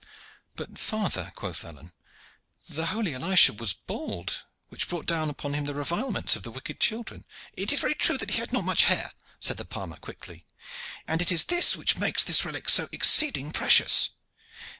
"But, 0.55 0.79
father," 0.79 1.31
quoth 1.35 1.63
Alleyne, 1.63 1.91
"the 2.67 2.87
holy 2.87 3.13
Elisha 3.13 3.53
was 3.53 3.73
bald, 3.73 4.45
which 4.69 4.87
brought 4.89 5.05
down 5.05 5.29
upon 5.29 5.53
him 5.53 5.65
the 5.65 5.75
revilements 5.75 6.35
of 6.35 6.41
the 6.41 6.49
wicked 6.49 6.79
children." 6.79 7.23
"It 7.53 7.71
is 7.71 7.79
very 7.81 7.93
true 7.93 8.17
that 8.17 8.31
he 8.31 8.37
had 8.39 8.51
not 8.51 8.65
much 8.65 8.85
hair," 8.85 9.11
said 9.39 9.57
the 9.57 9.63
palmer 9.65 9.97
quickly, 9.97 10.43
"and 11.07 11.21
it 11.21 11.31
is 11.31 11.43
this 11.43 11.75
which 11.75 11.97
makes 11.99 12.23
this 12.23 12.43
relic 12.43 12.67
so 12.67 12.89
exceeding 12.91 13.51
precious. 13.51 14.09